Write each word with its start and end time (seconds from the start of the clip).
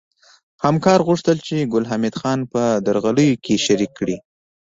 همکار 0.65 0.99
غوښتل 1.07 1.37
چې 1.47 1.69
ګل 1.71 1.83
حمید 1.91 2.15
خان 2.21 2.39
په 2.53 2.61
درغلیو 2.85 3.41
کې 3.43 3.55
شریک 3.65 3.91
کړي 3.99 4.17